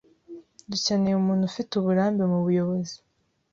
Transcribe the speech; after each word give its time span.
Dukeneye 0.71 1.15
umuntu 1.17 1.43
ufite 1.49 1.71
uburambe 1.75 2.23
mubuyobozi. 2.31 2.95